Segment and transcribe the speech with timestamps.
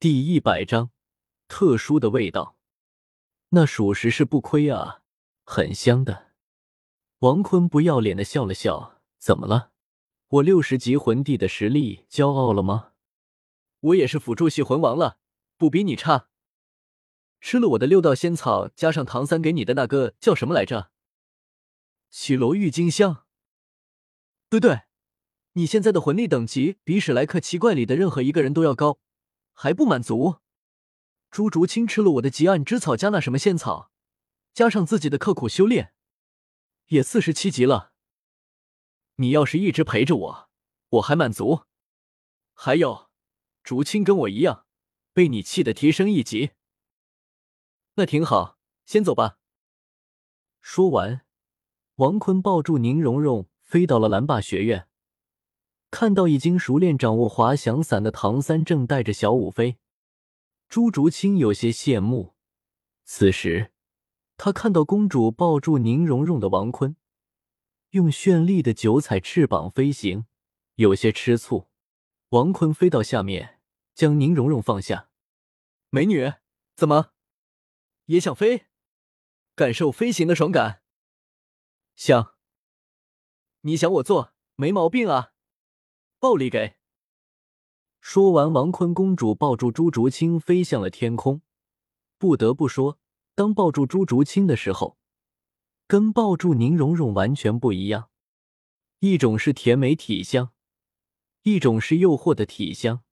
[0.00, 0.92] 第一百章，
[1.48, 2.56] 特殊的味道，
[3.48, 5.02] 那属实是不亏啊，
[5.42, 6.28] 很香的。
[7.18, 9.72] 王坤不要脸的笑了笑，怎么了？
[10.28, 12.92] 我六十级魂帝的实力骄傲了吗？
[13.80, 15.18] 我也是辅助系魂王了，
[15.56, 16.28] 不比你差。
[17.40, 20.92] 吃了我的六道仙草，加上唐三给你的那个叫什么来着？
[22.08, 23.24] 绮罗郁金香。
[24.48, 24.82] 对对，
[25.54, 29.00] 你现在的魂力等级比史莱克七怪里的任何一个人都要高，
[29.60, 30.36] 还不满足？
[31.32, 33.90] 朱竹清吃了我的极暗之草加那什么仙草，
[34.54, 35.92] 加上自己的刻苦修炼，
[36.86, 37.92] 也四十七级了。
[39.16, 40.48] 你要是一直陪着我，
[40.90, 41.64] 我还满足。
[42.54, 43.10] 还有，
[43.64, 44.64] 竹青跟我一样，
[45.12, 46.52] 被你气得提升一级。
[47.94, 49.40] 那挺好，先走吧。
[50.60, 51.26] 说完，
[51.96, 54.87] 王坤抱住宁荣荣，飞到了蓝霸学院。
[55.90, 59.78] 看到已经熟练掌握滑翔伞的唐三正带着小舞飞，
[60.68, 62.34] 朱竹清有些羡慕。
[63.04, 63.72] 此时，
[64.36, 66.96] 他看到公主抱住宁荣荣的王坤，
[67.90, 70.26] 用绚丽的九彩翅膀飞行，
[70.74, 71.68] 有些吃醋。
[72.30, 73.60] 王坤飞到下面，
[73.94, 75.08] 将宁荣荣放下。
[75.88, 76.30] 美女，
[76.76, 77.12] 怎么？
[78.04, 78.66] 也想飞，
[79.54, 80.82] 感受飞行的爽感。
[81.96, 82.34] 想，
[83.62, 85.32] 你想我做没毛病啊，
[86.20, 86.74] 暴力给。
[88.00, 91.42] 说完，王坤公主抱住朱竹清飞向了天空。
[92.18, 92.98] 不得不说，
[93.36, 94.98] 当抱住朱竹清的时候，
[95.86, 98.10] 跟抱住宁荣荣完全不一样。
[98.98, 100.50] 一种是甜美体香，
[101.42, 103.04] 一种是诱惑的体香，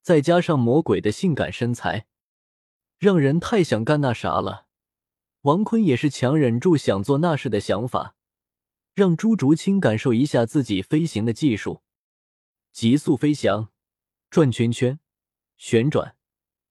[0.00, 2.06] 再加上魔鬼的性感身材。
[2.96, 4.68] 让人太想干那啥了，
[5.42, 8.16] 王坤也是强忍住想做那事的想法，
[8.94, 11.82] 让朱竹清感受一下自己飞行的技术，
[12.80, 13.70] 急速飞翔，
[14.30, 15.00] 转圈圈，
[15.56, 16.14] 旋转。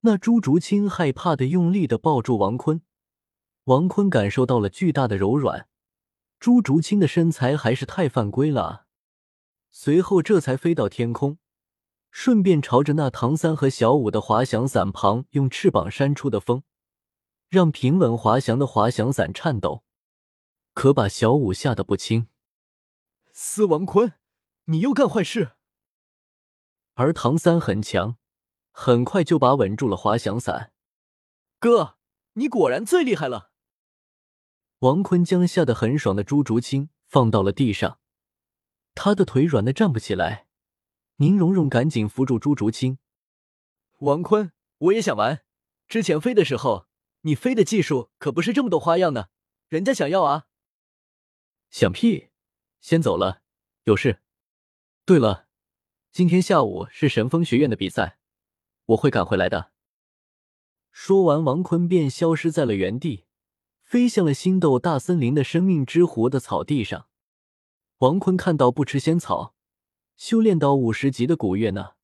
[0.00, 2.80] 那朱竹清害怕的用力的抱住王坤，
[3.64, 5.68] 王坤感受到了巨大的柔软，
[6.40, 8.86] 朱竹清的身材还是太犯规了，
[9.70, 11.36] 随后这才飞到天空。
[12.10, 16.62] 顺便朝着那唐三和小五的滑翔伞旁用翅膀扇出的风，
[17.50, 19.84] 让平稳滑翔的滑翔伞颤抖，
[20.72, 22.28] 可把小五吓得不轻。
[23.30, 24.14] 司王坤，
[24.64, 25.56] 你又干坏事！
[26.98, 28.16] 而唐三很强，
[28.72, 30.72] 很快就把稳住了滑翔伞。
[31.60, 31.96] 哥，
[32.32, 33.52] 你果然最厉害了！
[34.80, 38.00] 王坤将吓得很爽的朱竹清放到了地上，
[38.96, 40.48] 他的腿软的站不起来。
[41.18, 42.98] 宁荣荣赶紧扶住朱竹清，
[43.98, 45.44] 王坤，我也想玩。
[45.86, 46.88] 之前飞的时候，
[47.20, 49.28] 你飞的技术可不是这么多花样呢，
[49.68, 50.46] 人家想要啊。
[51.70, 52.30] 想屁！
[52.80, 53.42] 先走了，
[53.84, 54.20] 有事。
[55.04, 55.47] 对了，
[56.10, 58.18] 今天下午是神风学院的比赛，
[58.86, 59.70] 我会赶回来的。
[60.90, 63.26] 说完，王坤便消失在了原地，
[63.84, 67.06] 飞向了星斗大森林的生命之湖的草地上。
[67.98, 69.54] 王坤看到不吃仙草。
[70.16, 71.94] 修炼到五十级的古月娜，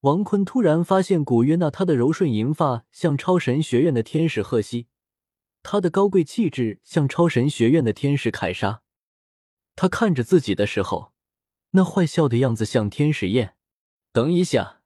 [0.00, 4.86] 王坤突然发现古月娜她的柔顺银发像超神学院的天使赫西，
[5.62, 8.80] 她的高贵气质像超神学院的天使凯莎。
[9.76, 11.13] 他看着自己的时候，
[11.76, 13.56] 那坏笑的样子像天使焰。
[14.12, 14.80] 等一下，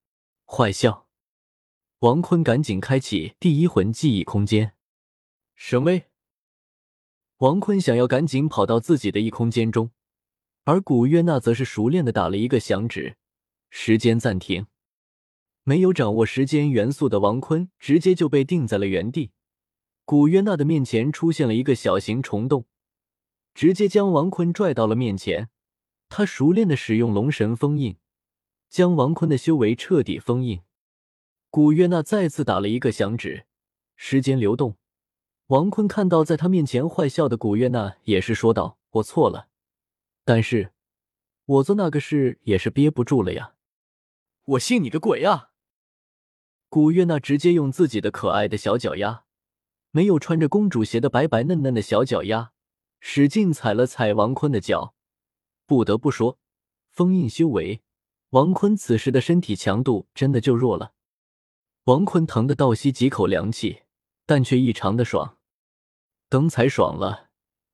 [0.47, 1.07] 坏笑！
[1.99, 4.73] 王坤赶紧开启第一魂记忆空间，
[5.55, 6.07] 神威！
[7.39, 9.91] 王坤想要赶紧跑到自己的异空间中。
[10.65, 13.17] 而古月娜则是熟练的打了一个响指，
[13.69, 14.67] 时间暂停。
[15.65, 19.33] 没有掌握时间元素的王坤直接就被定在了原地。
[20.07, 22.65] 古月娜的面前出现了一个小型虫洞，
[23.53, 25.51] 直接将王坤拽到了面前。
[26.09, 27.97] 他熟练的使用龙神封印，
[28.69, 30.63] 将王坤的修为彻底封印。
[31.51, 33.47] 古月娜再次打了一个响指，
[33.97, 34.77] 时间流动。
[35.47, 39.49] 王坤看到在他面前坏笑的古月娜，也是说道：“我错了。”
[40.25, 40.73] 但是，
[41.47, 43.55] 我做那个事也是憋不住了呀！
[44.45, 45.53] 我信你个鬼啊！
[46.69, 49.25] 古月娜直接用自己的可爱的小脚丫，
[49.91, 52.53] 没有穿着公主鞋的白白嫩嫩的小脚丫，
[53.01, 54.95] 使劲踩了踩王坤的脚。
[55.69, 56.39] 不得不说，
[56.89, 57.83] 封印修为，
[58.31, 60.95] 王坤此时的身体强度真的就弱了。
[61.85, 63.83] 王坤疼得倒吸几口凉气，
[64.25, 65.37] 但却异常的爽。
[66.31, 67.29] 等踩爽了，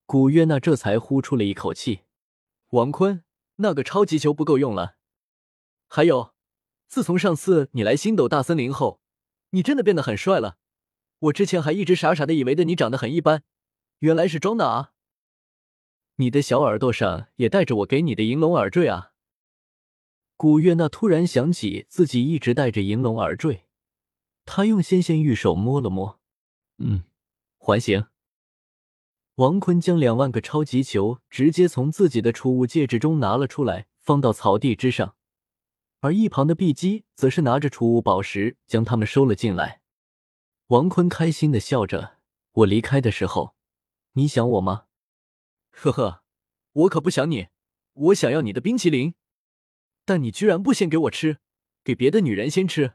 [0.06, 2.00] 古月娜这才呼出了一口气。
[2.70, 3.22] 王坤，
[3.56, 4.96] 那个超级球不够用了。
[5.86, 6.34] 还有，
[6.88, 9.00] 自从上次你来星斗大森林后，
[9.50, 10.56] 你真的变得很帅了。
[11.20, 13.44] 我之前还一直傻傻的以为的你长得很一般，
[14.00, 14.93] 原来是装的啊！
[16.16, 19.10] 你的小耳朵上也戴着我给你的银龙耳坠啊！
[20.36, 23.64] 古月娜突然想起自己一直戴着银龙耳坠，
[24.44, 26.20] 她用纤纤玉手摸了摸，
[26.78, 27.02] 嗯，
[27.58, 28.06] 还行。
[29.36, 35.16] 王坤将两万个超级球直接从自己的储物戒指中拿了出来，放到草地之上，
[35.98, 39.80] 而一旁的碧姬则是拿着储物宝石将它们收了进来。
[40.68, 42.18] 王坤开心的笑着
[42.62, 43.56] ：“我离开的时候，
[44.12, 44.84] 你想我吗
[45.76, 46.22] ？”“呵呵，
[46.72, 47.48] 我可不想你，
[47.92, 49.14] 我想要你的冰淇淋，
[50.04, 51.38] 但你居然不先给我吃，
[51.82, 52.94] 给别的女人先吃，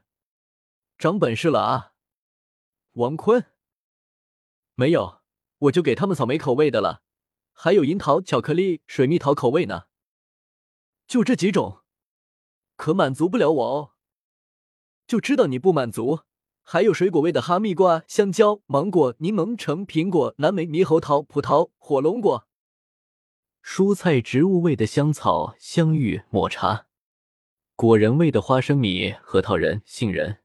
[0.98, 1.92] 长本事了啊！”
[2.94, 3.46] 王坤，
[4.74, 5.20] 没有。
[5.60, 7.02] 我就给他们草莓口味的了，
[7.52, 9.88] 还有樱桃、巧克力、水蜜桃口味呢。
[11.06, 11.82] 就这几种，
[12.76, 13.92] 可满足不了我哦。
[15.06, 16.20] 就知道你不满足，
[16.62, 22.48] 还有水果味的哈密瓜、香蕉、芒果、柠檬、橙、苹果、蓝莓、猕猴桃、葡萄、火龙果；
[23.62, 26.86] 蔬菜植物味的香草、香芋、抹茶；
[27.76, 30.38] 果仁味的花生米、核桃仁、杏仁；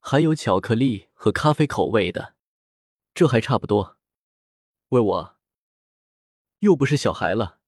[0.00, 2.34] 还有巧克力和咖啡口味的。
[3.14, 3.98] 这还差不多。
[4.88, 5.36] 喂我，
[6.60, 7.60] 又不是小孩了。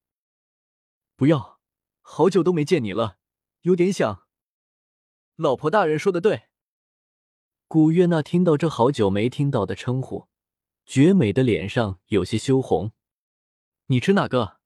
[1.16, 1.60] 不要，
[2.00, 3.18] 好久都没见你了，
[3.60, 4.26] 有点想。
[5.36, 6.44] 老婆大人说的对。
[7.68, 10.28] 古月娜听到这好久没听到的称呼，
[10.86, 12.92] 绝美的脸上有些羞红。
[13.88, 14.60] 你吃哪个？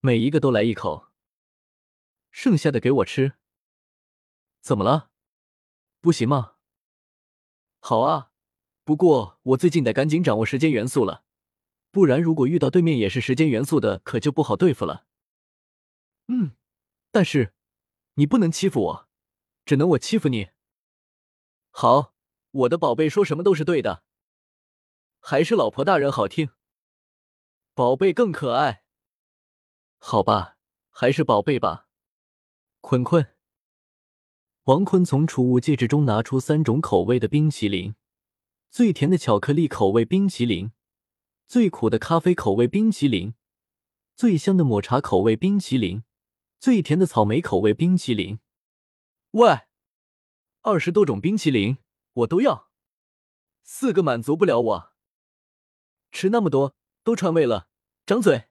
[0.00, 1.08] 每一个都来一口，
[2.30, 3.38] 剩下的给我吃。
[4.60, 5.10] 怎么了？
[6.02, 6.56] 不行吗？
[7.80, 8.30] 好啊，
[8.84, 11.24] 不过我最近得赶紧掌握时间元素了。
[11.90, 15.06] 不然，如果遇到对面也是时间元素的，可就不好对付了。
[16.26, 16.54] 嗯，
[17.10, 17.54] 但是
[18.14, 19.08] 你不能欺负我，
[19.64, 20.50] 只能我欺负你。
[21.70, 22.14] 好，
[22.50, 24.04] 我的宝贝说什么都是对的，
[25.20, 26.50] 还是老婆大人好听，
[27.76, 28.84] 宝贝更可爱。
[29.98, 30.58] 好吧，
[30.90, 31.88] 还是宝贝吧。
[32.80, 33.34] 坤坤，
[34.64, 37.96] 王坤从储物戒指中拿出三种口味的冰淇淋，
[38.70, 40.70] 最甜的巧克力口味冰淇淋。
[41.48, 43.34] 最苦的咖啡口味冰淇淋，
[44.14, 46.04] 最香的抹茶口味冰淇淋，
[46.60, 48.38] 最甜的草莓口味冰淇淋。
[49.32, 49.62] 喂，
[50.62, 51.78] 二十多种冰淇淋
[52.12, 52.70] 我都要，
[53.64, 54.92] 四个满足不了我。
[56.12, 57.68] 吃那么多都串味了，
[58.06, 58.48] 张嘴。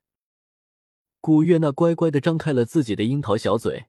[1.19, 3.87] 古月娜乖乖的张开了自己的樱桃小嘴，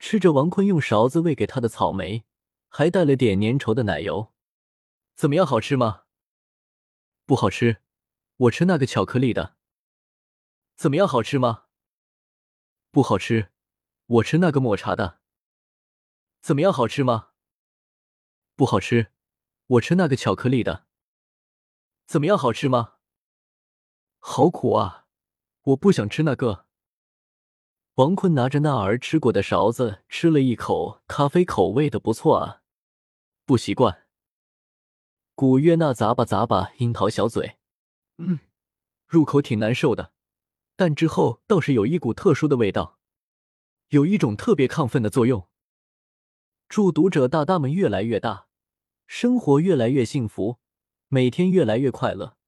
[0.00, 2.24] 吃着王坤用勺子喂给她的草莓，
[2.68, 4.32] 还带了点粘稠的奶油。
[5.14, 6.06] 怎么样，好吃吗？
[7.24, 7.82] 不好吃。
[8.36, 9.54] 我吃那个巧克力的，
[10.74, 11.06] 怎么样？
[11.06, 11.66] 好吃吗？
[12.90, 13.52] 不好吃。
[14.06, 15.20] 我吃那个抹茶的，
[16.42, 16.72] 怎么样？
[16.72, 17.28] 好吃吗？
[18.56, 19.12] 不好吃。
[19.66, 20.86] 我吃那个巧克力的，
[22.06, 22.36] 怎么样？
[22.36, 22.93] 好吃吗？
[24.26, 25.04] 好苦啊！
[25.64, 26.64] 我不想吃那个。
[27.96, 32.62] 王坤拿着那儿吃过的勺子吃了一口咖啡口味的，不错啊。
[33.44, 34.06] 不习惯。
[35.34, 37.58] 古月娜咂吧咂吧樱桃小嘴。
[38.16, 38.40] 嗯，
[39.06, 40.14] 入口挺难受的，
[40.74, 42.98] 但之后倒是有一股特殊的味道，
[43.88, 45.46] 有一种特别亢奋的作用。
[46.70, 48.46] 祝读者大大们越来越大，
[49.06, 50.58] 生活越来越幸福，
[51.08, 52.38] 每天越来越快乐。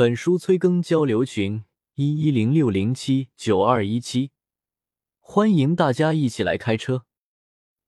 [0.00, 1.62] 本书催更交流群
[1.96, 4.30] 一一零六零七九二一七，
[5.18, 7.04] 欢迎大家一起来开车。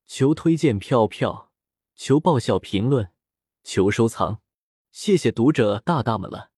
[0.07, 1.51] 求推荐票票，
[1.97, 3.11] 求爆笑评论，
[3.65, 4.43] 求收藏，
[4.91, 6.52] 谢谢读者大大们了。